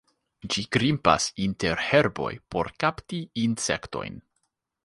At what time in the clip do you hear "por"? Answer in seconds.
2.57-2.73